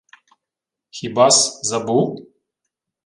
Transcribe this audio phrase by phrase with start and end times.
[0.89, 2.27] —Хіба-с забув?